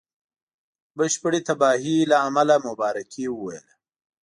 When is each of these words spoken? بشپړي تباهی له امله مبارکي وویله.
بشپړي 0.97 1.39
تباهی 1.47 1.97
له 2.11 2.17
امله 2.27 2.55
مبارکي 2.67 3.25
وویله. 3.29 3.73